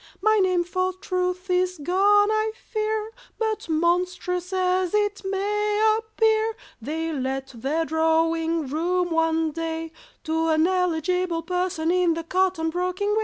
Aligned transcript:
My 0.19 0.39
name 0.39 0.63
for 0.63 0.93
truth 0.93 1.47
is 1.51 1.77
gone, 1.77 2.31
I 2.31 2.53
fear, 2.55 3.11
But, 3.37 3.69
monstrous 3.69 4.51
as 4.51 4.95
it 4.95 5.21
may 5.23 5.95
appear, 5.99 6.55
They 6.81 7.13
let 7.13 7.49
their 7.53 7.85
drawing 7.85 8.65
room 8.65 9.11
one 9.11 9.51
day 9.51 9.91
To 10.23 10.47
an 10.47 10.65
eligible 10.65 11.43
person 11.43 11.91
in 11.91 12.15
the 12.15 12.23
cotton 12.23 12.71
broking 12.71 13.13
way. 13.13 13.19